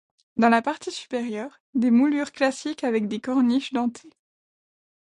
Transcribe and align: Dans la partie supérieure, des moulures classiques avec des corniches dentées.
Dans 0.35 0.49
la 0.49 0.63
partie 0.63 0.89
supérieure, 0.89 1.59
des 1.75 1.91
moulures 1.91 2.31
classiques 2.31 2.83
avec 2.83 3.07
des 3.07 3.19
corniches 3.19 3.71
dentées. 3.71 4.09